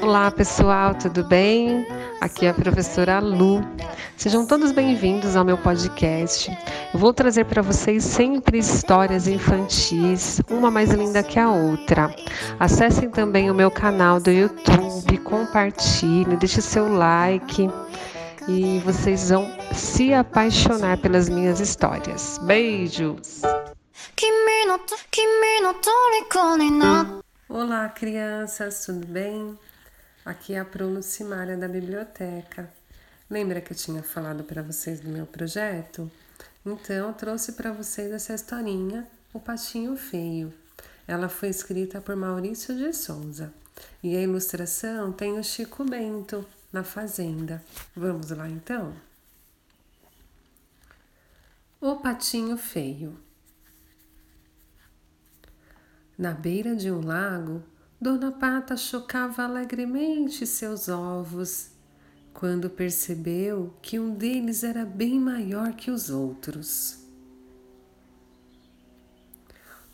[0.00, 1.84] Olá pessoal, tudo bem?
[2.20, 3.60] Aqui é a professora Lu.
[4.16, 6.56] Sejam todos bem-vindos ao meu podcast.
[6.94, 12.14] Eu vou trazer para vocês sempre histórias infantis, uma mais linda que a outra.
[12.60, 17.68] Acessem também o meu canal do YouTube, compartilhem, deixe seu like
[18.46, 22.38] e vocês vão se apaixonar pelas minhas histórias.
[22.44, 23.55] Beijos!
[27.48, 29.58] Olá, crianças, tudo bem?
[30.22, 32.70] Aqui é a Bruno Simária da biblioteca.
[33.30, 36.10] Lembra que eu tinha falado para vocês do meu projeto?
[36.64, 40.52] Então, trouxe para vocês essa historinha, O Patinho Feio.
[41.08, 43.54] Ela foi escrita por Maurício de Souza
[44.02, 47.64] e a ilustração tem o Chico Bento na Fazenda.
[47.96, 48.94] Vamos lá então?
[51.80, 53.25] O Patinho Feio.
[56.18, 57.62] Na beira de um lago,
[58.00, 61.70] Dona Pata chocava alegremente seus ovos,
[62.32, 67.04] quando percebeu que um deles era bem maior que os outros.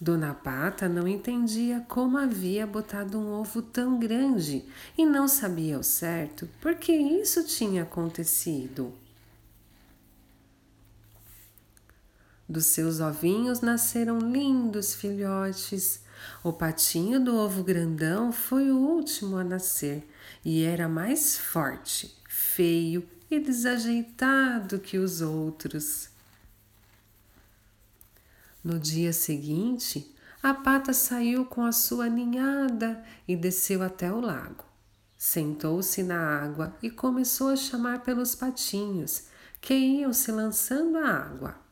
[0.00, 4.64] Dona Pata não entendia como havia botado um ovo tão grande
[4.98, 8.92] e não sabia ao certo por que isso tinha acontecido.
[12.52, 16.02] Dos seus ovinhos nasceram lindos filhotes.
[16.44, 20.06] O patinho do ovo grandão foi o último a nascer
[20.44, 26.10] e era mais forte, feio e desajeitado que os outros.
[28.62, 34.66] No dia seguinte, a pata saiu com a sua ninhada e desceu até o lago.
[35.16, 41.62] Sentou-se na água e começou a chamar pelos patinhos, que iam se lançando à água.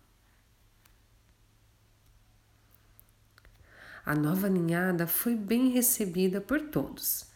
[4.05, 7.27] A nova ninhada foi bem recebida por todos,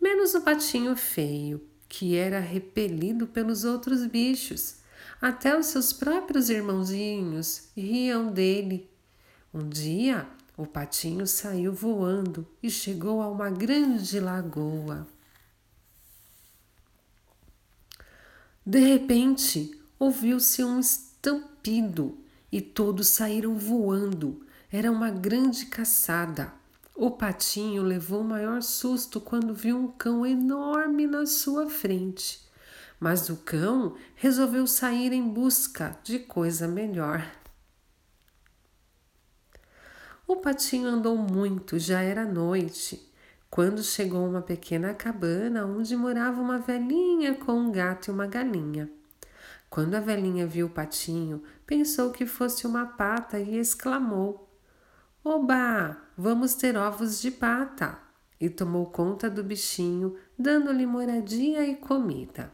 [0.00, 4.76] menos o patinho feio, que era repelido pelos outros bichos.
[5.20, 8.90] Até os seus próprios irmãozinhos riam dele.
[9.52, 10.26] Um dia,
[10.56, 15.06] o patinho saiu voando e chegou a uma grande lagoa.
[18.66, 22.18] De repente, ouviu-se um estampido
[22.50, 24.44] e todos saíram voando.
[24.76, 26.52] Era uma grande caçada.
[26.96, 32.40] O patinho levou o maior susto quando viu um cão enorme na sua frente.
[32.98, 37.24] Mas o cão resolveu sair em busca de coisa melhor.
[40.26, 43.08] O patinho andou muito, já era noite,
[43.48, 48.26] quando chegou a uma pequena cabana onde morava uma velhinha com um gato e uma
[48.26, 48.90] galinha.
[49.70, 54.44] Quando a velhinha viu o patinho, pensou que fosse uma pata e exclamou:
[55.26, 57.98] Oba, vamos ter ovos de pata!
[58.38, 62.52] E tomou conta do bichinho, dando-lhe moradia e comida.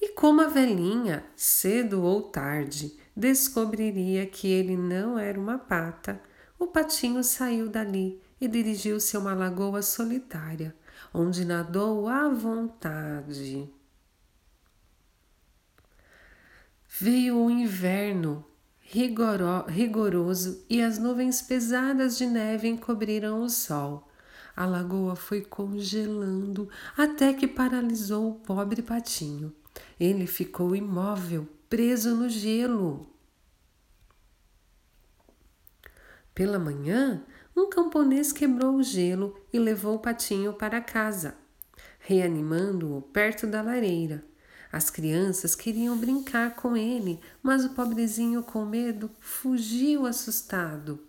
[0.00, 6.18] E como a velhinha, cedo ou tarde, descobriria que ele não era uma pata,
[6.58, 10.74] o patinho saiu dali e dirigiu-se a uma lagoa solitária,
[11.12, 13.70] onde nadou à vontade.
[16.88, 18.49] Veio o inverno
[18.92, 24.08] rigoro, rigoroso e as nuvens pesadas de neve encobriram o sol.
[24.56, 29.54] A lagoa foi congelando até que paralisou o pobre patinho.
[29.98, 33.08] Ele ficou imóvel, preso no gelo.
[36.34, 37.24] Pela manhã,
[37.56, 41.36] um camponês quebrou o gelo e levou o patinho para casa,
[42.00, 44.29] reanimando-o perto da lareira.
[44.72, 51.00] As crianças queriam brincar com ele, mas o pobrezinho, com medo, fugiu assustado.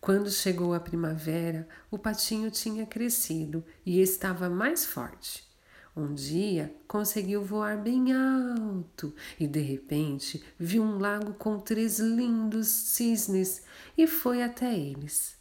[0.00, 5.48] Quando chegou a primavera, o patinho tinha crescido e estava mais forte.
[5.94, 12.68] Um dia conseguiu voar bem alto e de repente viu um lago com três lindos
[12.68, 13.62] cisnes
[13.98, 15.39] e foi até eles.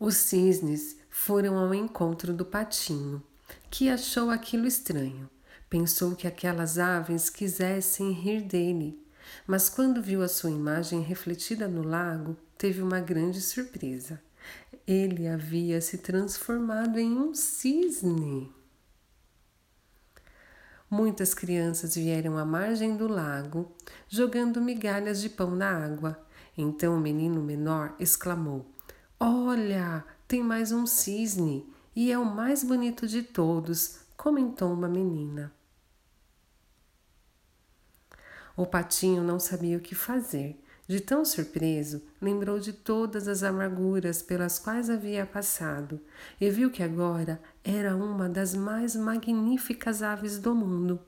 [0.00, 3.20] Os cisnes foram ao encontro do patinho,
[3.68, 5.28] que achou aquilo estranho.
[5.68, 8.96] Pensou que aquelas aves quisessem rir dele,
[9.44, 14.22] mas quando viu a sua imagem refletida no lago, teve uma grande surpresa.
[14.86, 18.52] Ele havia se transformado em um cisne.
[20.88, 23.70] Muitas crianças vieram à margem do lago,
[24.08, 26.24] jogando migalhas de pão na água.
[26.56, 28.64] Então o menino menor exclamou:
[29.20, 35.52] Olha, tem mais um cisne e é o mais bonito de todos, comentou uma menina.
[38.56, 40.62] O patinho não sabia o que fazer.
[40.86, 46.00] De tão surpreso, lembrou de todas as amarguras pelas quais havia passado
[46.40, 50.98] e viu que agora era uma das mais magníficas aves do mundo.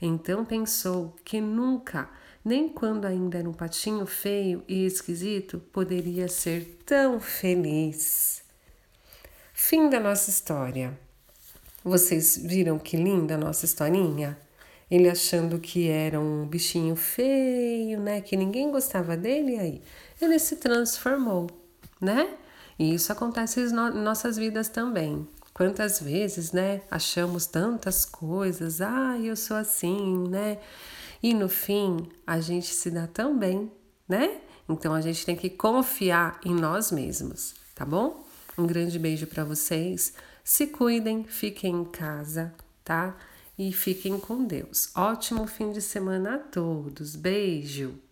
[0.00, 2.10] Então pensou que nunca,
[2.44, 8.42] nem quando ainda era um patinho feio e esquisito, poderia ser tão feliz.
[9.52, 10.98] Fim da nossa história.
[11.84, 14.38] Vocês viram que linda a nossa historinha?
[14.90, 18.20] Ele achando que era um bichinho feio, né?
[18.20, 19.82] Que ninguém gostava dele, aí
[20.20, 21.48] ele se transformou,
[22.00, 22.36] né?
[22.78, 25.26] E isso acontece em nossas vidas também.
[25.54, 26.82] Quantas vezes, né?
[26.90, 30.58] Achamos tantas coisas, ah, eu sou assim, né?
[31.22, 33.70] E no fim, a gente se dá tão bem,
[34.08, 34.40] né?
[34.68, 38.24] Então a gente tem que confiar em nós mesmos, tá bom?
[38.56, 40.14] Um grande beijo para vocês.
[40.42, 43.16] Se cuidem, fiquem em casa, tá?
[43.58, 44.90] E fiquem com Deus.
[44.96, 47.14] Ótimo fim de semana a todos.
[47.14, 48.11] Beijo!